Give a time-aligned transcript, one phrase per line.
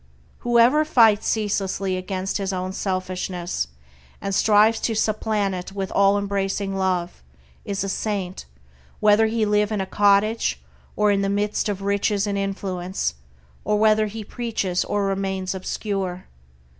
[0.39, 3.67] Whoever fights ceaselessly against his own selfishness,
[4.19, 7.21] and strives to supplant it with all embracing love,
[7.65, 8.47] is a saint,
[8.99, 10.59] whether he live in a cottage
[10.95, 13.13] or in the midst of riches and influence;
[13.63, 16.25] or whether he preaches or remains obscure.